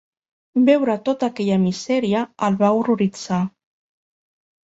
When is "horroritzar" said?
2.79-3.39